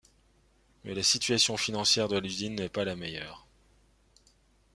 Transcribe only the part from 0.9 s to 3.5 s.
la situation financière de l'usine n'est pas la meilleure.